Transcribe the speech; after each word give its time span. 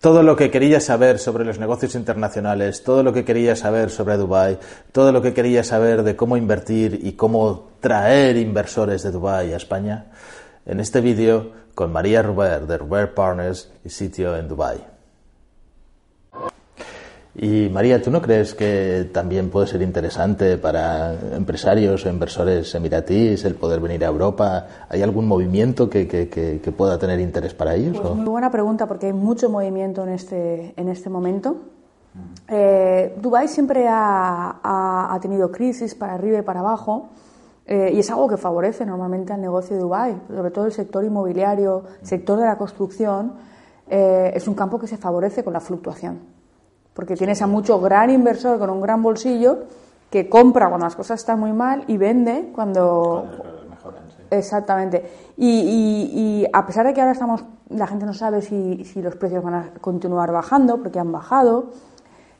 todo 0.00 0.22
lo 0.22 0.34
que 0.34 0.50
quería 0.50 0.80
saber 0.80 1.18
sobre 1.18 1.44
los 1.44 1.58
negocios 1.58 1.94
internacionales, 1.94 2.82
todo 2.82 3.02
lo 3.02 3.12
que 3.12 3.24
quería 3.24 3.54
saber 3.54 3.90
sobre 3.90 4.16
Dubai, 4.16 4.58
todo 4.92 5.12
lo 5.12 5.20
que 5.20 5.34
quería 5.34 5.62
saber 5.62 6.02
de 6.02 6.16
cómo 6.16 6.38
invertir 6.38 7.00
y 7.02 7.12
cómo 7.12 7.68
traer 7.80 8.36
inversores 8.36 9.02
de 9.02 9.10
Dubai 9.10 9.52
a 9.52 9.56
España, 9.56 10.06
en 10.64 10.80
este 10.80 11.00
vídeo 11.00 11.52
con 11.74 11.92
María 11.92 12.22
Ruber 12.22 12.66
de 12.66 12.78
Ruber 12.78 13.14
Partners 13.14 13.70
y 13.84 13.90
sitio 13.90 14.36
en 14.36 14.48
Dubai. 14.48 14.89
Y 17.34 17.68
María, 17.68 18.02
¿tú 18.02 18.10
no 18.10 18.20
crees 18.20 18.54
que 18.54 19.08
también 19.12 19.50
puede 19.50 19.68
ser 19.68 19.82
interesante 19.82 20.58
para 20.58 21.14
empresarios 21.36 22.04
o 22.04 22.08
inversores 22.08 22.74
emiratíes 22.74 23.44
el 23.44 23.54
poder 23.54 23.78
venir 23.78 24.04
a 24.04 24.08
Europa? 24.08 24.66
¿Hay 24.88 25.00
algún 25.02 25.28
movimiento 25.28 25.88
que, 25.88 26.08
que, 26.08 26.72
pueda 26.76 26.98
tener 26.98 27.20
interés 27.20 27.54
para 27.54 27.74
ellos? 27.76 27.98
Pues 28.00 28.14
muy 28.14 28.26
buena 28.26 28.50
pregunta 28.50 28.88
porque 28.88 29.06
hay 29.06 29.12
mucho 29.12 29.48
movimiento 29.48 30.02
en 30.02 30.08
este, 30.08 30.74
en 30.76 30.88
este 30.88 31.08
momento. 31.08 31.56
Eh, 32.48 33.16
Dubái 33.22 33.46
siempre 33.46 33.86
ha, 33.88 34.58
ha, 35.14 35.18
tenido 35.20 35.52
crisis 35.52 35.94
para 35.94 36.14
arriba 36.14 36.40
y 36.40 36.42
para 36.42 36.58
abajo 36.58 37.10
eh, 37.64 37.92
y 37.94 38.00
es 38.00 38.10
algo 38.10 38.26
que 38.26 38.36
favorece 38.36 38.84
normalmente 38.84 39.32
al 39.32 39.40
negocio 39.40 39.76
de 39.76 39.82
Dubái, 39.82 40.20
sobre 40.28 40.50
todo 40.50 40.66
el 40.66 40.72
sector 40.72 41.04
inmobiliario, 41.04 41.84
sector 42.02 42.40
de 42.40 42.46
la 42.46 42.58
construcción. 42.58 43.34
Eh, 43.88 44.32
es 44.34 44.48
un 44.48 44.54
campo 44.54 44.80
que 44.80 44.88
se 44.88 44.96
favorece 44.96 45.44
con 45.44 45.52
la 45.52 45.60
fluctuación 45.60 46.39
porque 46.94 47.16
tienes 47.16 47.40
a 47.42 47.46
mucho 47.46 47.80
gran 47.80 48.10
inversor 48.10 48.58
con 48.58 48.70
un 48.70 48.80
gran 48.80 49.02
bolsillo 49.02 49.64
que 50.10 50.28
compra 50.28 50.68
cuando 50.68 50.86
las 50.86 50.96
cosas 50.96 51.20
están 51.20 51.38
muy 51.38 51.52
mal 51.52 51.84
y 51.86 51.96
vende 51.96 52.50
cuando... 52.54 53.26
Exactamente. 54.30 55.10
Y, 55.36 56.46
a 56.52 56.66
pesar 56.66 56.86
de 56.86 56.94
que 56.94 57.00
ahora 57.00 57.12
estamos, 57.12 57.44
la 57.68 57.86
gente 57.86 58.06
no 58.06 58.12
sabe 58.12 58.42
si, 58.42 58.84
los 58.96 59.16
precios 59.16 59.42
van 59.42 59.54
a 59.54 59.70
continuar 59.80 60.30
bajando, 60.32 60.78
porque 60.78 60.98
han 60.98 61.10
bajado, 61.10 61.70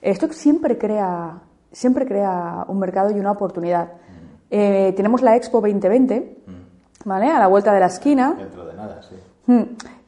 esto 0.01 0.33
siempre 0.33 0.78
crea, 0.78 1.41
siempre 1.73 2.06
crea 2.06 2.65
un 2.69 2.78
mercado 2.78 3.11
y 3.11 3.19
una 3.19 3.33
oportunidad. 3.33 3.87
Mm. 3.87 3.91
Eh, 4.51 4.93
tenemos 4.97 5.23
la 5.23 5.37
Expo 5.37 5.61
2020, 5.61 6.43
mm. 6.47 7.09
¿vale? 7.09 7.31
A 7.31 7.39
la 7.39 7.48
vuelta 7.48 7.73
de 7.73 7.81
la 7.81 7.87
esquina. 7.87 8.34
Dentro 8.39 8.67
de 8.67 8.75
nada, 8.75 9.01
sí. 9.03 9.17
Mm. 9.47 9.62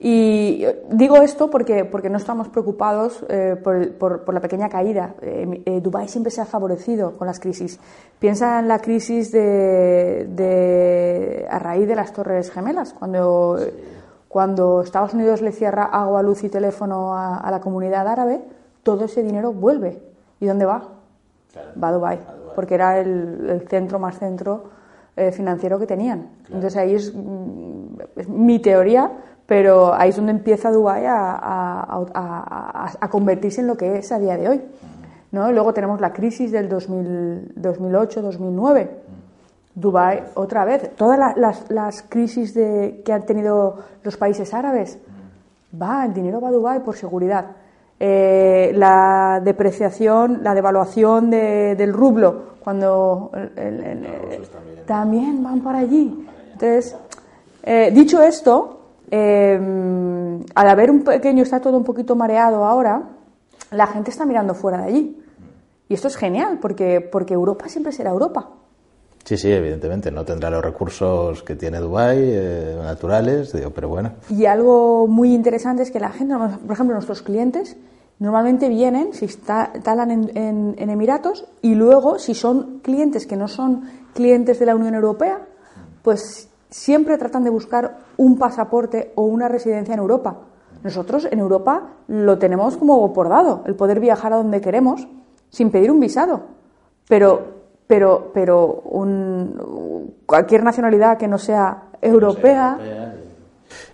Y 0.04 0.66
digo 0.90 1.18
esto 1.18 1.48
porque, 1.48 1.84
porque 1.84 2.10
no 2.10 2.18
estamos 2.18 2.48
preocupados 2.48 3.24
eh, 3.28 3.54
por, 3.62 3.92
por, 3.92 4.34
la 4.34 4.40
pequeña 4.40 4.68
caída. 4.68 5.14
Eh, 5.22 5.62
eh, 5.64 5.80
Dubái 5.80 6.08
siempre 6.08 6.32
se 6.32 6.40
ha 6.40 6.44
favorecido 6.44 7.12
con 7.16 7.28
las 7.28 7.38
crisis. 7.38 7.78
Piensa 8.18 8.58
en 8.58 8.66
la 8.66 8.80
crisis 8.80 9.30
de, 9.30 10.26
de 10.28 11.46
a 11.48 11.56
raíz 11.60 11.86
de 11.86 11.94
las 11.94 12.12
Torres 12.12 12.50
Gemelas, 12.50 12.94
cuando, 12.94 13.60
cuando 14.26 14.82
Estados 14.82 15.14
Unidos 15.14 15.40
le 15.40 15.52
cierra 15.52 15.84
agua, 15.84 16.20
luz 16.20 16.42
y 16.42 16.48
teléfono 16.48 17.16
a, 17.16 17.48
la 17.48 17.60
comunidad 17.60 18.08
árabe, 18.08 18.40
todo 18.82 19.04
ese 19.04 19.22
dinero 19.22 19.52
vuelve. 19.52 20.02
¿Y 20.40 20.46
dónde 20.46 20.64
va? 20.64 20.82
Va 21.80 21.88
a 21.88 21.92
Dubái, 21.92 22.18
porque 22.56 22.74
era 22.74 22.98
el, 22.98 23.64
centro 23.70 24.00
más 24.00 24.18
centro 24.18 24.64
financiero 25.30 25.78
que 25.78 25.86
tenían. 25.86 26.30
Entonces 26.46 26.76
ahí 26.76 26.94
es, 26.94 27.14
mm, 27.14 28.00
es 28.16 28.28
mi 28.28 28.58
teoría 28.58 29.12
pero 29.52 29.92
ahí 29.92 30.08
es 30.08 30.16
donde 30.16 30.32
empieza 30.32 30.70
Dubái 30.70 31.04
a, 31.06 33.08
convertirse 33.10 33.60
en 33.60 33.66
lo 33.66 33.76
que 33.76 33.98
es 33.98 34.10
a 34.10 34.18
día 34.18 34.38
de 34.38 34.48
hoy. 34.48 34.62
¿no? 35.30 35.52
luego 35.52 35.74
tenemos 35.74 36.00
la 36.00 36.14
crisis 36.14 36.52
del 36.52 36.70
2008-2009. 36.70 38.88
Dubái, 39.74 40.24
otra 40.36 40.64
vez, 40.64 40.92
todas 40.96 41.36
las, 41.68 42.02
crisis 42.08 42.54
de, 42.54 43.02
que 43.04 43.12
han 43.12 43.26
tenido 43.26 43.76
los 44.02 44.16
países 44.16 44.54
árabes, 44.54 44.98
va, 45.78 46.06
el 46.06 46.14
dinero 46.14 46.40
va 46.40 46.48
a 46.48 46.52
Dubái 46.52 46.80
por 46.80 46.96
seguridad. 46.96 47.48
Eh, 48.00 48.72
la 48.74 49.38
depreciación, 49.44 50.42
la 50.42 50.54
devaluación 50.54 51.28
del 51.28 51.92
rublo, 51.92 52.54
cuando 52.64 53.30
también. 54.86 55.42
van 55.42 55.60
para 55.60 55.80
allí. 55.80 56.26
Entonces, 56.52 56.96
eh, 57.62 57.90
dicho 57.92 58.22
esto, 58.22 58.78
eh, 59.14 60.40
al 60.54 60.68
haber 60.68 60.90
un 60.90 61.04
pequeño, 61.04 61.42
está 61.42 61.60
todo 61.60 61.76
un 61.76 61.84
poquito 61.84 62.16
mareado 62.16 62.64
ahora, 62.64 63.10
la 63.70 63.86
gente 63.86 64.10
está 64.10 64.24
mirando 64.24 64.54
fuera 64.54 64.78
de 64.78 64.84
allí. 64.84 65.22
Y 65.86 65.94
esto 65.94 66.08
es 66.08 66.16
genial, 66.16 66.58
porque, 66.62 67.02
porque 67.02 67.34
Europa 67.34 67.68
siempre 67.68 67.92
será 67.92 68.08
Europa. 68.08 68.48
Sí, 69.24 69.36
sí, 69.36 69.52
evidentemente, 69.52 70.10
no 70.10 70.24
tendrá 70.24 70.48
los 70.48 70.64
recursos 70.64 71.42
que 71.42 71.56
tiene 71.56 71.78
Dubái, 71.78 72.18
eh, 72.20 72.78
naturales, 72.82 73.52
digo, 73.52 73.68
pero 73.68 73.90
bueno. 73.90 74.12
Y 74.30 74.46
algo 74.46 75.06
muy 75.06 75.34
interesante 75.34 75.82
es 75.82 75.90
que 75.90 76.00
la 76.00 76.10
gente, 76.10 76.34
por 76.34 76.72
ejemplo, 76.72 76.94
nuestros 76.94 77.20
clientes, 77.20 77.76
normalmente 78.18 78.70
vienen, 78.70 79.12
si 79.12 79.26
instalan 79.26 80.10
en, 80.10 80.74
en 80.78 80.90
Emiratos, 80.90 81.44
y 81.60 81.74
luego, 81.74 82.18
si 82.18 82.34
son 82.34 82.80
clientes 82.80 83.26
que 83.26 83.36
no 83.36 83.46
son 83.46 83.82
clientes 84.14 84.58
de 84.58 84.64
la 84.64 84.74
Unión 84.74 84.94
Europea, 84.94 85.46
pues 86.02 86.48
siempre 86.70 87.18
tratan 87.18 87.44
de 87.44 87.50
buscar 87.50 88.01
un 88.16 88.38
pasaporte 88.38 89.12
o 89.14 89.22
una 89.22 89.48
residencia 89.48 89.94
en 89.94 90.00
Europa. 90.00 90.36
Nosotros 90.82 91.28
en 91.30 91.38
Europa 91.38 91.90
lo 92.08 92.38
tenemos 92.38 92.76
como 92.76 93.12
por 93.12 93.28
dado, 93.28 93.62
el 93.66 93.74
poder 93.74 94.00
viajar 94.00 94.32
a 94.32 94.36
donde 94.36 94.60
queremos 94.60 95.06
sin 95.48 95.70
pedir 95.70 95.90
un 95.90 96.00
visado. 96.00 96.42
Pero, 97.08 97.42
pero, 97.86 98.30
pero 98.32 98.82
cualquier 100.26 100.64
nacionalidad 100.64 101.18
que 101.18 101.28
no 101.28 101.38
sea 101.38 101.84
europea. 102.00 102.78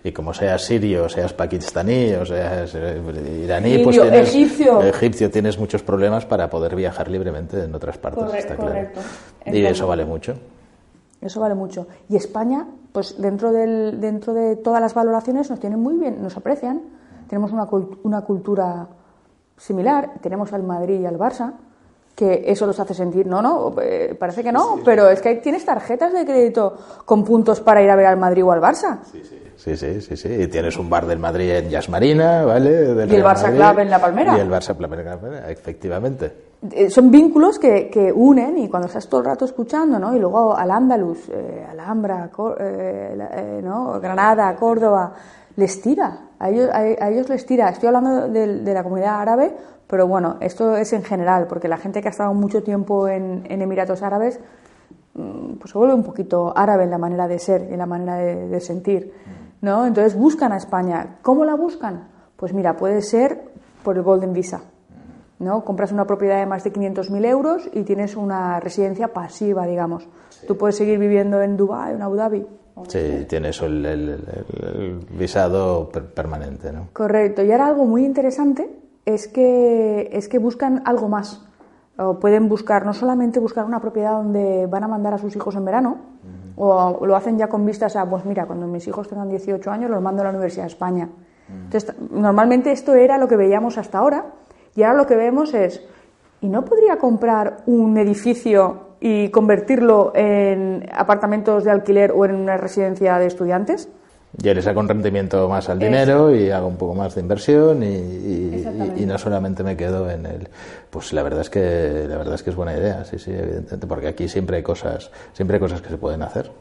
y 0.03 0.11
como 0.11 0.33
seas 0.33 0.63
sirio, 0.63 1.07
seas 1.09 1.33
pakistaní, 1.33 2.13
o 2.13 2.25
seas 2.25 2.73
eh, 2.75 3.01
iraní, 3.43 3.83
pues 3.83 4.01
tienes, 4.01 4.29
egipcio. 4.29 4.81
egipcio, 4.81 5.29
tienes 5.29 5.57
muchos 5.59 5.83
problemas 5.83 6.25
para 6.25 6.49
poder 6.49 6.75
viajar 6.75 7.09
libremente 7.09 7.63
en 7.63 7.73
otras 7.75 7.97
partes, 7.97 8.33
está 8.33 8.55
claro. 8.55 8.89
Y 9.45 9.65
eso 9.65 9.87
vale 9.87 10.05
mucho. 10.05 10.35
Eso 11.21 11.39
vale 11.39 11.55
mucho. 11.55 11.87
Y 12.07 12.15
España, 12.15 12.67
pues 12.91 13.21
dentro, 13.21 13.51
del, 13.51 13.99
dentro 13.99 14.33
de 14.33 14.55
todas 14.55 14.81
las 14.81 14.93
valoraciones 14.93 15.49
nos 15.49 15.59
tienen 15.59 15.79
muy 15.79 15.95
bien, 15.95 16.21
nos 16.21 16.37
aprecian. 16.37 16.81
Tenemos 17.27 17.51
una, 17.51 17.67
una 18.03 18.21
cultura 18.21 18.87
similar, 19.57 20.13
tenemos 20.21 20.53
al 20.53 20.63
Madrid 20.63 21.01
y 21.01 21.05
al 21.05 21.17
Barça, 21.17 21.53
que 22.19 22.43
eso 22.51 22.65
los 22.65 22.77
hace 22.77 22.93
sentir, 22.93 23.25
no, 23.25 23.41
no, 23.41 23.73
eh, 23.81 24.13
parece 24.19 24.43
que 24.43 24.51
no, 24.51 24.81
pero 24.83 25.07
es 25.09 25.21
que 25.21 25.35
tienes 25.35 25.63
tarjetas 25.63 26.11
de 26.11 26.25
crédito 26.25 26.75
con 27.05 27.23
puntos 27.23 27.61
para 27.61 27.81
ir 27.81 27.89
a 27.89 27.95
ver 27.95 28.07
al 28.07 28.17
Madrid 28.17 28.43
o 28.43 28.51
al 28.51 28.59
Barça. 28.59 28.99
Sí, 29.09 29.23
sí. 29.23 29.39
Sí, 29.55 29.75
sí, 29.75 29.99
sí, 29.99 30.15
sí. 30.15 30.29
Y 30.29 30.47
tienes 30.47 30.77
un 30.77 30.89
bar 30.89 31.05
del 31.05 31.19
Madrid 31.19 31.51
en 31.51 31.69
Yasmarina, 31.69 32.45
¿vale? 32.45 32.69
y 33.09 33.15
el 33.15 33.23
Barça 33.23 33.53
Club 33.53 33.79
en 33.79 33.89
La 33.89 33.99
Palmera. 33.99 34.37
Y 34.37 34.39
el 34.39 34.49
Barça 34.49 34.75
Club 34.75 34.93
en 34.93 35.05
La 35.05 35.19
Palmera, 35.19 35.51
efectivamente. 35.51 36.31
Eh, 36.71 36.89
son 36.89 37.11
vínculos 37.11 37.59
que, 37.59 37.89
que, 37.89 38.09
unen 38.09 38.57
y 38.57 38.69
cuando 38.69 38.87
estás 38.87 39.09
todo 39.09 39.19
el 39.19 39.25
rato 39.27 39.43
escuchando, 39.43 39.99
¿no? 39.99 40.15
Y 40.15 40.19
luego 40.19 40.55
al 40.55 40.71
Andaluz, 40.71 41.27
eh, 41.29 41.65
Alhambra, 41.69 42.29
eh, 42.57 43.17
eh, 43.33 43.61
¿no? 43.61 43.99
Granada, 43.99 44.55
Córdoba, 44.55 45.13
les 45.59 45.81
tira. 45.81 46.29
A 46.39 46.49
ellos, 46.49 46.69
a, 46.71 47.09
ellos 47.09 47.29
les 47.29 47.45
tira. 47.45 47.69
Estoy 47.69 47.87
hablando 47.87 48.27
de, 48.29 48.61
de, 48.61 48.73
la 48.73 48.81
comunidad 48.83 49.21
árabe, 49.21 49.55
pero 49.87 50.07
bueno, 50.07 50.37
esto 50.39 50.75
es 50.75 50.93
en 50.93 51.03
general, 51.03 51.47
porque 51.47 51.67
la 51.67 51.77
gente 51.77 52.01
que 52.01 52.07
ha 52.07 52.11
estado 52.11 52.33
mucho 52.33 52.63
tiempo 52.63 53.07
en, 53.07 53.45
en 53.49 53.61
Emiratos 53.61 54.01
Árabes, 54.01 54.39
mm, 55.13 55.55
pues 55.59 55.71
se 55.71 55.77
vuelve 55.77 55.93
un 55.93 56.03
poquito 56.03 56.53
árabe 56.55 56.85
en 56.85 56.91
la 56.91 56.97
manera 56.97 57.27
de 57.27 57.39
ser, 57.39 57.61
en 57.63 57.77
la 57.77 57.85
manera 57.85 58.15
de, 58.15 58.47
de 58.47 58.59
sentir, 58.61 59.13
¿no? 59.61 59.85
Entonces 59.85 60.15
buscan 60.15 60.51
a 60.53 60.57
España. 60.57 61.17
¿Cómo 61.21 61.45
la 61.45 61.55
buscan? 61.55 62.07
Pues 62.35 62.53
mira, 62.53 62.77
puede 62.77 63.01
ser 63.01 63.51
por 63.83 63.97
el 63.97 64.03
Golden 64.03 64.33
Visa. 64.33 64.61
¿no? 65.39 65.63
Compras 65.63 65.91
una 65.91 66.05
propiedad 66.05 66.39
de 66.39 66.45
más 66.45 66.63
de 66.63 66.71
500.000 66.71 67.25
euros 67.25 67.69
y 67.73 67.83
tienes 67.83 68.15
una 68.15 68.59
residencia 68.59 69.07
pasiva, 69.13 69.65
digamos. 69.65 70.07
Tú 70.47 70.57
puedes 70.57 70.75
seguir 70.75 70.99
viviendo 70.99 71.41
en 71.41 71.57
Dubái, 71.57 71.95
en 71.95 72.01
Abu 72.01 72.15
Dhabi. 72.15 72.45
Sí, 72.87 73.25
tienes 73.27 73.61
el, 73.61 75.05
visado 75.11 75.89
permanente, 75.89 76.71
¿no? 76.71 76.89
Correcto. 76.93 77.43
Y 77.43 77.51
ahora 77.51 77.67
algo 77.67 77.85
muy 77.85 78.05
interesante 78.05 78.69
es 79.05 79.27
que, 79.27 80.09
es 80.11 80.27
que 80.27 80.39
buscan 80.39 80.81
algo 80.85 81.07
más. 81.09 81.45
O 81.97 82.19
pueden 82.19 82.47
buscar, 82.47 82.85
no 82.85 82.93
solamente 82.93 83.39
buscar 83.39 83.65
una 83.65 83.81
propiedad 83.81 84.13
donde 84.13 84.67
van 84.67 84.83
a 84.83 84.87
mandar 84.87 85.13
a 85.13 85.17
sus 85.17 85.35
hijos 85.35 85.55
en 85.55 85.65
verano, 85.65 85.97
o 86.55 87.05
lo 87.05 87.15
hacen 87.15 87.37
ya 87.37 87.47
con 87.47 87.65
vistas 87.65 87.95
a, 87.95 88.09
pues 88.09 88.25
mira, 88.25 88.45
cuando 88.45 88.67
mis 88.67 88.87
hijos 88.87 89.07
tengan 89.07 89.29
18 89.29 89.71
años 89.71 89.89
los 89.89 90.01
mando 90.01 90.21
a 90.21 90.25
la 90.25 90.29
Universidad 90.31 90.63
de 90.63 90.69
España. 90.69 91.09
Entonces, 91.49 91.93
normalmente 92.11 92.71
esto 92.71 92.95
era 92.95 93.17
lo 93.17 93.27
que 93.27 93.35
veíamos 93.35 93.77
hasta 93.77 93.97
ahora, 93.97 94.25
y 94.75 94.83
ahora 94.83 94.97
lo 94.97 95.07
que 95.07 95.15
vemos 95.15 95.53
es, 95.53 95.81
¿y 96.41 96.49
no 96.49 96.63
podría 96.63 96.97
comprar 96.97 97.63
un 97.65 97.97
edificio 97.97 98.88
y 98.99 99.29
convertirlo 99.29 100.11
en 100.15 100.85
apartamentos 100.93 101.63
de 101.63 101.71
alquiler 101.71 102.11
o 102.11 102.25
en 102.25 102.35
una 102.35 102.57
residencia 102.57 103.17
de 103.19 103.27
estudiantes? 103.27 103.89
Ya 104.37 104.53
le 104.53 104.61
saco 104.61 104.79
un 104.79 104.87
rendimiento 104.87 105.49
más 105.49 105.69
al 105.69 105.79
dinero 105.79 106.33
y 106.35 106.51
hago 106.51 106.67
un 106.67 106.77
poco 106.77 106.93
más 106.93 107.15
de 107.15 107.21
inversión 107.21 107.81
y, 107.81 109.05
no 109.05 109.17
solamente 109.17 109.63
me 109.63 109.75
quedo 109.75 110.07
en 110.07 110.27
el 110.27 110.49
pues 110.91 111.13
la 111.13 111.23
verdad 111.23 111.41
es 111.41 111.49
que 111.49 112.05
la 112.07 112.15
verdad 112.15 112.35
es 112.35 112.43
que 112.43 112.51
es 112.51 112.55
buena 112.55 112.77
idea 112.77 113.03
sí 113.05 113.17
sí 113.17 113.31
evidentemente 113.31 113.87
porque 113.87 114.07
aquí 114.07 114.27
siempre 114.27 114.57
hay 114.57 114.61
cosas 114.61 115.09
siempre 115.33 115.55
hay 115.55 115.59
cosas 115.59 115.81
que 115.81 115.89
se 115.89 115.97
pueden 115.97 116.21
hacer 116.21 116.51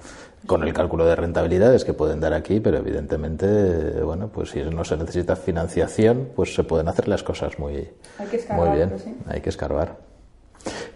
con 0.47 0.63
el 0.63 0.73
cálculo 0.73 1.05
de 1.05 1.17
rentabilidades 1.17 1.85
que 1.85 1.95
pueden 1.95 2.21
dar 2.21 2.33
aquí, 2.33 2.61
pero 2.61 2.79
evidentemente, 2.79 4.01
bueno, 4.03 4.29
pues 4.29 4.51
si 4.51 4.63
no 4.63 4.85
se 4.85 4.97
necesita 4.97 5.37
financiación, 5.37 6.31
pues 6.35 6.55
se 6.55 6.65
pueden 6.65 6.89
hacer 6.89 7.09
las 7.09 7.23
cosas 7.23 7.59
muy, 7.59 7.91
muy 8.57 8.69
bien. 8.71 8.95
Hay 9.27 9.41
que 9.41 9.51
escarbar. 9.51 10.08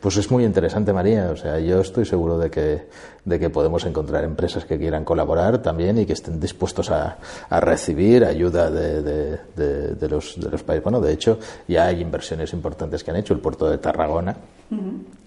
Pues 0.02 0.16
es 0.16 0.32
muy 0.32 0.44
interesante, 0.44 0.92
María. 0.92 1.30
O 1.30 1.36
sea, 1.36 1.60
yo 1.60 1.80
estoy 1.80 2.04
seguro 2.04 2.36
de 2.36 2.50
que, 2.50 2.88
de 3.24 3.38
que 3.38 3.50
podemos 3.50 3.84
encontrar 3.84 4.24
empresas 4.24 4.64
que 4.64 4.76
quieran 4.76 5.04
colaborar 5.04 5.62
también 5.62 5.96
y 5.96 6.06
que 6.06 6.14
estén 6.14 6.40
dispuestos 6.40 6.90
a, 6.90 7.18
a 7.48 7.60
recibir 7.60 8.24
ayuda 8.24 8.68
de, 8.68 9.00
de, 9.00 9.94
de, 9.94 10.08
los, 10.08 10.40
de 10.40 10.50
los 10.50 10.64
países. 10.64 10.82
Bueno, 10.82 11.00
de 11.00 11.12
hecho, 11.12 11.38
ya 11.68 11.86
hay 11.86 12.00
inversiones 12.00 12.52
importantes 12.52 13.04
que 13.04 13.12
han 13.12 13.16
hecho. 13.18 13.32
El 13.32 13.38
puerto 13.38 13.70
de 13.70 13.78
Tarragona 13.78 14.34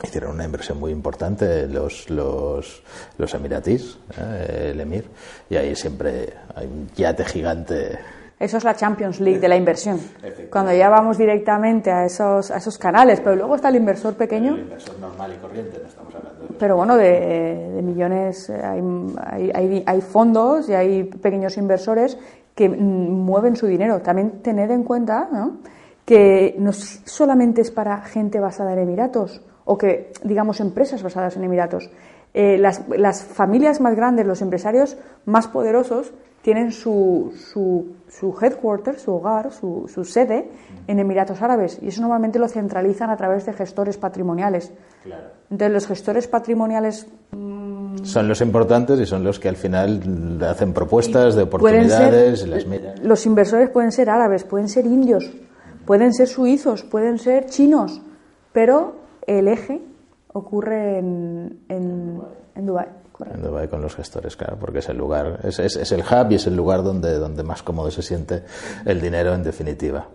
hicieron 0.04 0.32
una 0.32 0.44
inversión 0.44 0.78
muy 0.78 0.92
importante 0.92 1.68
los, 1.68 2.10
los, 2.10 2.84
los 3.18 3.34
emiratíes, 3.34 3.98
¿eh? 4.18 4.72
el 4.74 4.82
emir, 4.82 5.06
y 5.50 5.56
ahí 5.56 5.74
siempre 5.74 6.34
hay 6.54 6.66
un 6.66 6.90
yate 6.98 7.24
gigante 7.24 7.98
eso 8.38 8.58
es 8.58 8.64
la 8.66 8.76
Champions 8.76 9.22
League 9.22 9.40
de 9.40 9.48
la 9.48 9.56
inversión. 9.56 10.00
Cuando 10.52 10.74
ya 10.74 10.90
vamos 10.90 11.18
directamente 11.18 11.90
a 11.90 12.06
esos, 12.06 12.52
a 12.52 12.58
esos 12.58 12.78
canales, 12.78 13.22
pero 13.22 13.36
luego 13.36 13.56
está 13.56 13.70
el 13.70 13.78
inversor 13.78 14.16
pequeño. 14.16 14.56
El 14.56 14.62
inversor 14.62 15.00
normal 15.00 15.34
y 15.34 15.38
corriente, 15.38 15.80
no 15.82 15.88
estamos 15.88 16.16
hablando 16.16 16.42
de 16.42 16.54
Pero 16.60 16.76
bueno, 16.76 16.98
de, 16.98 17.82
millones, 17.82 18.50
eh, 18.50 18.62
hay, 18.62 19.52
hay, 19.54 19.84
hay, 19.86 20.02
fondos 20.02 20.68
y 20.68 20.74
hay 20.74 21.06
pequeños 21.06 21.58
inversores 21.58 22.18
que 22.54 22.68
mueven 22.68 23.56
su 23.56 23.68
dinero. 23.68 24.02
También 24.02 24.42
tened 24.42 24.70
en 24.70 24.84
cuenta 24.84 25.30
que 26.04 26.56
no 26.60 26.74
solamente 26.74 27.62
es 27.62 27.72
para 27.72 28.02
gente 28.02 28.42
basada 28.42 28.74
en 28.74 28.80
Emiratos 28.80 29.42
o 29.64 29.78
que, 29.78 30.12
digamos, 30.24 30.60
empresas 30.60 31.02
basadas 31.02 31.38
en 31.38 31.46
Emiratos. 31.46 31.90
Eh, 32.34 32.58
las, 32.58 32.84
las 32.90 33.24
familias 33.24 33.80
más 33.80 33.96
grandes, 33.96 34.28
los 34.28 34.42
empresarios 34.42 34.98
más 35.24 35.48
poderosos, 35.48 36.14
tienen 36.46 36.72
su, 36.72 37.34
su, 37.52 37.96
su 38.08 38.38
headquarter, 38.40 39.00
su 39.00 39.16
hogar, 39.16 39.52
su, 39.52 39.90
su, 39.92 40.06
sede 40.06 40.48
en 40.86 41.00
Emiratos 41.00 41.42
Árabes 41.42 41.80
y 41.82 41.88
eso 41.88 42.02
normalmente 42.02 42.38
lo 42.38 42.48
centralizan 42.48 43.10
a 43.10 43.18
través 43.18 43.48
de 43.48 43.54
gestores 43.54 43.98
patrimoniales. 43.98 44.72
Claro. 45.02 45.24
Entonces 45.50 45.74
los 45.74 45.88
gestores 45.88 46.28
patrimoniales 46.28 47.08
mm, 47.32 48.04
son 48.04 48.28
los 48.28 48.42
importantes 48.42 49.00
y 49.00 49.08
son 49.08 49.24
los 49.24 49.40
que 49.40 49.50
al 49.50 49.56
final 49.56 50.38
hacen 50.48 50.72
propuestas 50.72 51.34
de 51.34 51.42
oportunidades. 51.42 52.46
Los 53.02 53.26
inversores 53.26 53.72
pueden 53.72 53.92
ser 53.92 54.12
árabes, 54.12 54.44
pueden 54.44 54.70
ser 54.70 54.86
indios, 54.86 55.28
pueden 55.84 56.14
ser 56.14 56.28
suizos, 56.28 56.84
pueden 56.84 57.18
ser 57.18 57.48
chinos, 57.48 58.04
pero 58.54 58.98
el 59.26 59.48
eje 59.48 59.82
ocurre 60.32 61.00
en, 61.00 61.62
en, 61.70 62.22
en 62.54 62.66
Dubái 62.68 63.05
con 63.70 63.82
los 63.82 63.96
gestores, 63.96 64.36
claro, 64.36 64.58
porque 64.60 64.80
es 64.80 64.90
el 64.90 64.98
lugar, 64.98 65.40
es, 65.44 65.60
es, 65.60 65.92
el 65.92 66.02
hub 66.02 66.32
y 66.32 66.36
es 66.36 66.48
el 66.48 66.56
lugar 66.56 66.84
donde, 66.84 67.18
donde 67.18 67.44
más 67.44 67.64
cómodo 67.64 67.90
se 67.92 68.02
siente 68.02 68.44
el 68.86 69.02
dinero 69.02 69.34
en 69.34 69.44
definitiva. 69.44 70.08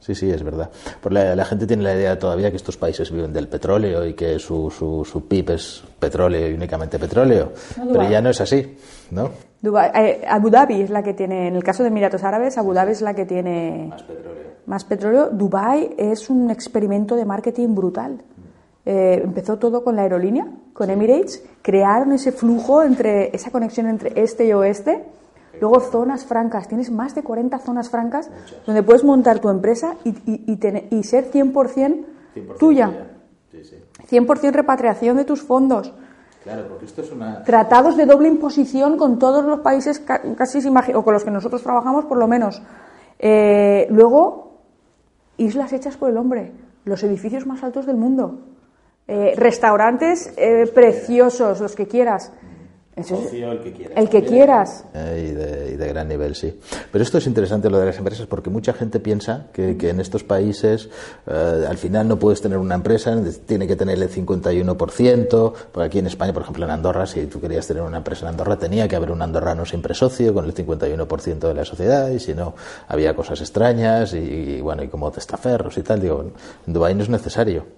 Sí, 0.00 0.14
sí, 0.14 0.30
es 0.30 0.42
verdad. 0.42 0.70
Porque 1.00 1.34
la, 1.34 1.44
gente 1.44 1.66
tiene 1.66 1.82
la 1.82 1.94
idea 1.94 2.18
todavía 2.18 2.50
que 2.50 2.56
estos 2.56 2.76
países 2.76 3.10
viven 3.10 3.32
del 3.32 3.48
petróleo 3.48 4.06
y 4.06 4.14
que 4.14 4.38
su, 4.38 4.70
su, 4.70 5.04
su 5.04 5.28
PIB 5.28 5.50
es 5.50 5.82
petróleo 5.98 6.48
y 6.48 6.54
únicamente 6.54 6.98
petróleo, 6.98 7.52
pero 7.76 8.08
ya 8.08 8.20
no 8.22 8.30
es 8.30 8.40
así, 8.40 8.78
¿no? 9.10 9.30
Eh, 9.62 10.24
Abu 10.28 10.50
Dhabi 10.50 10.82
es 10.82 10.90
la 10.90 11.02
que 11.02 11.14
tiene, 11.14 11.48
en 11.48 11.56
el 11.56 11.64
caso 11.64 11.82
de 11.82 11.88
Emiratos 11.88 12.22
Árabes, 12.22 12.56
Abu 12.58 12.72
Dhabi 12.72 12.92
es 12.92 13.02
la 13.02 13.14
que 13.14 13.26
tiene 13.26 13.88
más 13.90 14.02
petróleo. 14.02 14.48
Más 14.66 14.84
petróleo. 14.84 15.30
Dubai 15.32 15.94
es 15.96 16.28
un 16.28 16.50
experimento 16.50 17.16
de 17.16 17.24
marketing 17.24 17.74
brutal. 17.74 18.22
Eh, 18.90 19.20
empezó 19.22 19.58
todo 19.58 19.84
con 19.84 19.96
la 19.96 20.02
aerolínea, 20.02 20.46
con 20.72 20.88
Emirates, 20.88 21.44
crearon 21.60 22.12
ese 22.12 22.32
flujo 22.32 22.82
entre 22.82 23.36
esa 23.36 23.50
conexión 23.50 23.86
entre 23.86 24.18
este 24.18 24.46
y 24.46 24.54
oeste. 24.54 25.04
Luego 25.60 25.80
zonas 25.80 26.24
francas, 26.24 26.68
tienes 26.68 26.90
más 26.90 27.14
de 27.14 27.22
40 27.22 27.58
zonas 27.58 27.90
francas 27.90 28.30
donde 28.64 28.82
puedes 28.82 29.04
montar 29.04 29.40
tu 29.40 29.50
empresa 29.50 29.96
y, 30.04 30.14
y, 30.90 31.02
ser 31.02 31.30
100%, 31.30 32.06
tuya. 32.58 33.10
100% 34.10 34.52
repatriación 34.52 35.18
de 35.18 35.26
tus 35.26 35.42
fondos. 35.42 35.92
Claro, 36.42 36.68
porque 36.68 36.86
esto 36.86 37.02
es 37.02 37.12
una... 37.12 37.44
Tratados 37.44 37.94
de 37.94 38.06
doble 38.06 38.28
imposición 38.28 38.96
con 38.96 39.18
todos 39.18 39.44
los 39.44 39.60
países, 39.60 39.98
casi 39.98 40.66
o 40.94 41.04
con 41.04 41.12
los 41.12 41.24
que 41.24 41.30
nosotros 41.30 41.62
trabajamos 41.62 42.06
por 42.06 42.16
lo 42.16 42.26
menos. 42.26 42.62
Eh, 43.18 43.86
luego, 43.90 44.62
islas 45.36 45.74
hechas 45.74 45.98
por 45.98 46.08
el 46.08 46.16
hombre, 46.16 46.52
los 46.86 47.02
edificios 47.02 47.44
más 47.44 47.62
altos 47.62 47.84
del 47.84 47.98
mundo. 47.98 48.38
Eh, 49.10 49.32
restaurantes 49.38 50.34
eh, 50.36 50.70
preciosos, 50.74 51.60
los 51.60 51.74
que 51.74 51.86
quieras. 51.86 52.30
el 52.94 53.06
que 53.62 53.72
quieras. 53.72 53.96
El 53.96 54.08
que 54.10 54.22
quieras. 54.22 54.84
Eh, 54.92 55.70
y, 55.72 55.76
de, 55.76 55.88
gran 55.88 56.08
nivel, 56.08 56.34
sí. 56.34 56.60
Pero 56.92 57.02
esto 57.02 57.16
es 57.16 57.26
interesante 57.26 57.70
lo 57.70 57.78
de 57.78 57.86
las 57.86 57.96
empresas 57.96 58.26
porque 58.26 58.50
mucha 58.50 58.74
gente 58.74 59.00
piensa 59.00 59.46
que, 59.54 59.78
en 59.80 60.00
estos 60.00 60.24
países 60.24 60.90
al 61.24 61.78
final 61.78 62.06
no 62.06 62.18
puedes 62.18 62.42
tener 62.42 62.58
una 62.58 62.74
empresa, 62.74 63.18
tiene 63.46 63.66
que 63.66 63.76
tener 63.76 63.96
el 63.96 64.10
51%. 64.10 65.52
Por 65.72 65.82
aquí 65.82 66.00
en 66.00 66.06
España, 66.06 66.34
por 66.34 66.42
ejemplo, 66.42 66.66
en 66.66 66.70
Andorra, 66.70 67.06
si 67.06 67.24
tú 67.28 67.40
querías 67.40 67.66
tener 67.66 67.82
una 67.82 67.96
empresa 67.98 68.26
en 68.26 68.32
Andorra, 68.32 68.58
tenía 68.58 68.86
que 68.88 68.96
haber 68.96 69.10
un 69.10 69.22
andorrano 69.22 69.64
siempre 69.64 69.94
socio 69.94 70.34
con 70.34 70.44
el 70.44 70.54
51% 70.54 71.38
de 71.38 71.54
la 71.54 71.64
sociedad 71.64 72.10
y 72.10 72.20
si 72.20 72.34
no, 72.34 72.54
había 72.88 73.16
cosas 73.16 73.40
extrañas 73.40 74.12
y, 74.12 74.60
bueno, 74.60 74.82
y 74.82 74.88
como 74.88 75.10
testaferros 75.10 75.78
y 75.78 75.82
tal. 75.82 75.98
Digo, 76.02 76.30
en 76.66 76.72
Dubái 76.74 76.94
no 76.94 77.04
es 77.04 77.08
necesario. 77.08 77.77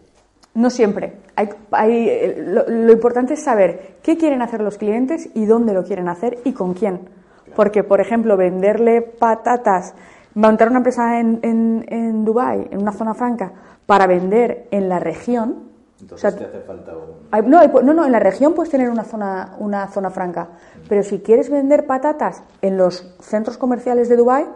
No 0.54 0.68
siempre. 0.70 1.14
Hay, 1.36 2.34
lo, 2.38 2.92
importante 2.92 3.34
es 3.34 3.42
saber 3.42 3.96
qué 4.02 4.16
quieren 4.16 4.42
hacer 4.42 4.60
los 4.60 4.78
clientes 4.78 5.30
y 5.34 5.46
dónde 5.46 5.72
lo 5.72 5.84
quieren 5.84 6.08
hacer 6.08 6.38
y 6.44 6.52
con 6.52 6.74
quién. 6.74 7.08
Porque, 7.54 7.84
por 7.84 8.00
ejemplo, 8.00 8.36
venderle 8.36 9.02
patatas, 9.02 9.94
montar 10.34 10.68
una 10.68 10.78
empresa 10.78 11.20
en, 11.20 11.38
en, 11.42 11.84
en 11.88 12.24
Dubái, 12.24 12.68
en 12.70 12.82
una 12.82 12.92
zona 12.92 13.14
franca, 13.14 13.52
para 13.86 14.06
vender 14.06 14.66
en 14.70 14.88
la 14.88 14.98
región. 14.98 15.70
Entonces 16.00 16.36
te 16.36 16.44
hace 16.44 16.60
falta 16.60 16.92
un... 16.96 17.50
no, 17.50 17.82
no, 17.82 17.94
no, 17.94 18.06
en 18.06 18.12
la 18.12 18.20
región 18.20 18.54
puedes 18.54 18.70
tener 18.70 18.90
una 18.90 19.04
zona, 19.04 19.56
una 19.58 19.86
zona 19.88 20.10
franca. 20.10 20.48
Pero 20.88 21.02
si 21.02 21.20
quieres 21.20 21.50
vender 21.50 21.86
patatas 21.86 22.42
en 22.62 22.76
los 22.76 23.14
centros 23.20 23.56
comerciales 23.56 24.08
de 24.08 24.16
Dubái, 24.16 24.46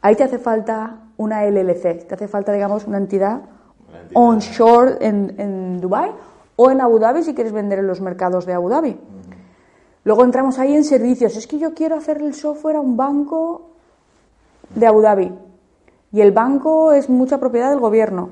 ahí 0.00 0.16
te 0.16 0.24
hace 0.24 0.38
falta 0.38 0.98
una 1.16 1.44
LLC, 1.44 2.06
te 2.06 2.14
hace 2.14 2.26
falta, 2.26 2.52
digamos, 2.52 2.86
una 2.86 2.98
entidad 2.98 3.42
onshore 4.14 4.98
en, 5.00 5.34
en 5.38 5.80
Dubai 5.80 6.10
o 6.56 6.70
en 6.70 6.80
Abu 6.80 6.98
Dhabi 6.98 7.22
si 7.22 7.34
quieres 7.34 7.52
vender 7.52 7.78
en 7.80 7.86
los 7.86 8.00
mercados 8.00 8.46
de 8.46 8.52
Abu 8.54 8.68
Dhabi. 8.68 8.96
Luego 10.04 10.24
entramos 10.24 10.58
ahí 10.58 10.74
en 10.74 10.84
servicios. 10.84 11.36
Es 11.36 11.46
que 11.46 11.58
yo 11.58 11.74
quiero 11.74 11.96
hacer 11.96 12.18
el 12.18 12.34
software 12.34 12.76
a 12.76 12.80
un 12.80 12.96
banco 12.96 13.70
de 14.74 14.86
Abu 14.86 15.00
Dhabi 15.00 15.32
y 16.12 16.20
el 16.20 16.32
banco 16.32 16.92
es 16.92 17.08
mucha 17.08 17.38
propiedad 17.38 17.70
del 17.70 17.80
gobierno. 17.80 18.30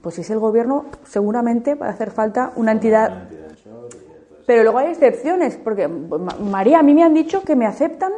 Pues 0.00 0.14
si 0.14 0.22
es 0.22 0.30
el 0.30 0.38
gobierno, 0.38 0.86
seguramente 1.04 1.74
va 1.74 1.86
a 1.86 1.90
hacer 1.90 2.10
falta 2.10 2.52
una 2.56 2.72
entidad. 2.72 3.28
Pero 4.46 4.62
luego 4.62 4.78
hay 4.78 4.88
excepciones, 4.88 5.56
porque 5.56 5.86
María, 5.86 6.80
a 6.80 6.82
mí 6.82 6.94
me 6.94 7.04
han 7.04 7.14
dicho 7.14 7.42
que 7.42 7.54
me 7.54 7.66
aceptan 7.66 8.12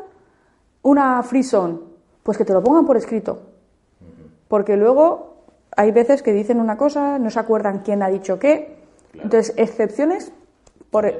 una 0.82 1.22
free 1.22 1.42
zone. 1.42 1.78
Pues 2.22 2.38
que 2.38 2.44
te 2.44 2.52
lo 2.52 2.62
pongan 2.62 2.86
por 2.86 2.96
escrito. 2.96 3.40
Porque 4.48 4.76
luego 4.76 5.33
hay 5.76 5.92
veces 5.92 6.22
que 6.22 6.32
dicen 6.32 6.60
una 6.60 6.76
cosa, 6.76 7.18
no 7.18 7.30
se 7.30 7.40
acuerdan 7.40 7.80
quién 7.80 8.02
ha 8.02 8.08
dicho 8.08 8.38
qué. 8.38 8.76
Entonces, 9.14 9.54
excepciones 9.56 10.32
por, 10.90 11.10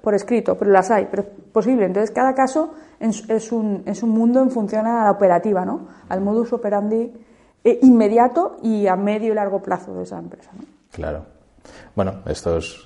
por, 0.00 0.14
escrito, 0.14 0.56
pero 0.56 0.70
las 0.70 0.90
hay, 0.90 1.06
pero 1.10 1.22
es 1.22 1.28
posible. 1.52 1.86
Entonces, 1.86 2.10
cada 2.10 2.34
caso 2.34 2.74
es 3.00 3.52
un, 3.52 3.82
es 3.86 4.02
un 4.02 4.10
mundo 4.10 4.40
en 4.40 4.50
función 4.50 4.86
a 4.86 5.04
la 5.04 5.10
operativa, 5.10 5.64
¿no? 5.64 5.88
Al 6.08 6.20
modus 6.20 6.52
operandi 6.52 7.12
eh, 7.64 7.78
inmediato 7.82 8.58
y 8.62 8.86
a 8.86 8.96
medio 8.96 9.32
y 9.32 9.34
largo 9.34 9.62
plazo 9.62 9.94
de 9.94 10.02
esa 10.02 10.18
empresa. 10.18 10.50
¿no? 10.54 10.64
Claro. 10.92 11.33
Bueno, 11.94 12.22
esto 12.26 12.58
es, 12.58 12.82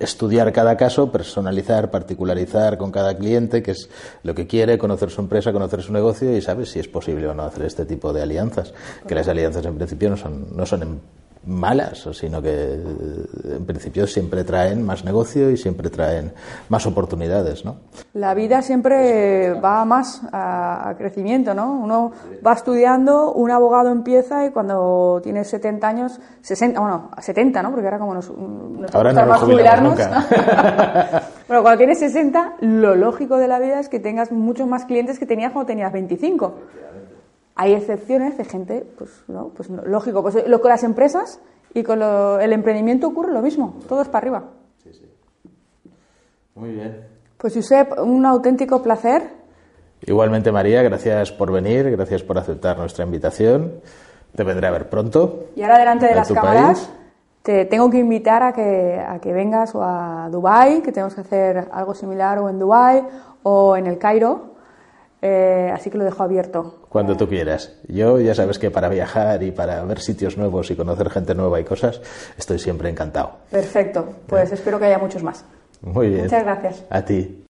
estudiar 0.00 0.52
cada 0.52 0.76
caso, 0.76 1.12
personalizar, 1.12 1.90
particularizar 1.90 2.78
con 2.78 2.90
cada 2.90 3.16
cliente, 3.16 3.62
que 3.62 3.72
es 3.72 3.90
lo 4.22 4.34
que 4.34 4.46
quiere, 4.46 4.78
conocer 4.78 5.10
su 5.10 5.20
empresa, 5.20 5.52
conocer 5.52 5.82
su 5.82 5.92
negocio 5.92 6.36
y 6.36 6.40
sabes 6.40 6.70
si 6.70 6.80
es 6.80 6.88
posible 6.88 7.28
o 7.28 7.34
no 7.34 7.42
hacer 7.42 7.64
este 7.66 7.84
tipo 7.84 8.12
de 8.12 8.22
alianzas. 8.22 8.72
Que 9.06 9.14
las 9.14 9.28
alianzas 9.28 9.64
en 9.66 9.76
principio 9.76 10.10
no 10.10 10.16
son, 10.16 10.56
no 10.56 10.64
son 10.64 11.00
malas, 11.48 12.08
sino 12.12 12.42
que 12.42 12.74
en 12.74 13.64
principio 13.66 14.06
siempre 14.06 14.44
traen 14.44 14.84
más 14.84 15.04
negocio 15.04 15.50
y 15.50 15.56
siempre 15.56 15.90
traen 15.90 16.32
más 16.68 16.86
oportunidades, 16.86 17.64
¿no? 17.64 17.76
La 18.12 18.34
vida 18.34 18.62
siempre 18.62 19.54
va 19.54 19.84
más 19.84 20.22
a, 20.32 20.94
crecimiento, 20.98 21.54
¿no? 21.54 21.72
Uno 21.72 22.12
va 22.46 22.52
estudiando, 22.52 23.32
un 23.32 23.50
abogado 23.50 23.90
empieza 23.90 24.44
y 24.44 24.50
cuando 24.50 25.20
tiene 25.22 25.44
70 25.44 25.88
años, 25.88 26.20
60, 26.42 26.78
bueno, 26.80 27.10
70, 27.18 27.62
¿no? 27.62 27.70
Porque 27.70 27.86
ahora 27.86 27.98
como 27.98 28.14
nos, 28.14 28.30
ahora 28.92 29.12
no 29.12 29.26
nos 29.26 29.38
jubilarnos. 29.38 29.98
bueno, 31.48 31.62
cuando 31.62 31.78
tienes 31.78 31.98
60, 31.98 32.56
lo 32.60 32.94
lógico 32.94 33.38
de 33.38 33.48
la 33.48 33.58
vida 33.58 33.80
es 33.80 33.88
que 33.88 34.00
tengas 34.00 34.32
muchos 34.32 34.68
más 34.68 34.84
clientes 34.84 35.18
que 35.18 35.26
tenías 35.26 35.52
cuando 35.52 35.68
tenías 35.68 35.92
25. 35.92 36.54
Hay 37.60 37.74
excepciones 37.74 38.38
de 38.38 38.44
gente, 38.44 38.86
pues, 38.96 39.10
¿no? 39.26 39.48
pues 39.48 39.68
lógico, 39.68 40.22
pues 40.22 40.46
lo, 40.46 40.60
con 40.60 40.70
las 40.70 40.84
empresas 40.84 41.40
y 41.74 41.82
con 41.82 42.00
el 42.00 42.52
emprendimiento 42.52 43.08
ocurre 43.08 43.32
lo 43.32 43.42
mismo, 43.42 43.80
todo 43.88 44.00
es 44.00 44.08
para 44.08 44.18
arriba. 44.18 44.44
Sí, 44.80 44.92
sí. 44.92 45.10
Muy 46.54 46.70
bien. 46.70 47.04
Pues 47.36 47.54
Josep, 47.54 47.98
un 47.98 48.24
auténtico 48.26 48.80
placer. 48.80 49.22
Igualmente 50.06 50.52
María, 50.52 50.82
gracias 50.82 51.32
por 51.32 51.50
venir, 51.50 51.90
gracias 51.90 52.22
por 52.22 52.38
aceptar 52.38 52.78
nuestra 52.78 53.04
invitación. 53.04 53.80
Te 54.36 54.44
vendré 54.44 54.68
a 54.68 54.70
ver 54.70 54.88
pronto. 54.88 55.46
Y 55.56 55.62
ahora 55.62 55.78
delante 55.78 56.06
de 56.06 56.14
las 56.14 56.30
cámaras 56.30 56.78
país. 56.78 56.90
te 57.42 57.64
tengo 57.64 57.90
que 57.90 57.98
invitar 57.98 58.44
a 58.44 58.52
que, 58.52 59.04
a 59.04 59.18
que 59.18 59.32
vengas 59.32 59.74
o 59.74 59.82
a 59.82 60.28
Dubai, 60.30 60.80
que 60.80 60.92
tenemos 60.92 61.12
que 61.16 61.22
hacer 61.22 61.68
algo 61.72 61.92
similar 61.92 62.38
o 62.38 62.48
en 62.48 62.60
Dubai 62.60 63.04
o 63.42 63.76
en 63.76 63.88
el 63.88 63.98
Cairo. 63.98 64.54
Eh, 65.20 65.72
así 65.74 65.90
que 65.90 65.98
lo 65.98 66.04
dejo 66.04 66.22
abierto. 66.22 66.77
Cuando 66.88 67.16
tú 67.16 67.28
quieras. 67.28 67.74
Yo 67.86 68.18
ya 68.20 68.34
sabes 68.34 68.58
que 68.58 68.70
para 68.70 68.88
viajar 68.88 69.42
y 69.42 69.50
para 69.50 69.82
ver 69.84 70.00
sitios 70.00 70.36
nuevos 70.36 70.70
y 70.70 70.76
conocer 70.76 71.10
gente 71.10 71.34
nueva 71.34 71.60
y 71.60 71.64
cosas, 71.64 72.00
estoy 72.36 72.58
siempre 72.58 72.88
encantado. 72.88 73.38
Perfecto. 73.50 74.08
Pues 74.26 74.52
espero 74.52 74.78
que 74.78 74.86
haya 74.86 74.98
muchos 74.98 75.22
más. 75.22 75.44
Muy 75.82 76.08
bien. 76.08 76.24
Muchas 76.24 76.44
gracias. 76.44 76.84
A 76.90 77.02
ti. 77.04 77.44